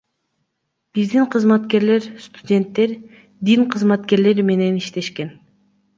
[0.97, 2.95] Биздин кызматкерлер студенттер,
[3.51, 5.35] дин кызматкерлери менен иштешкен.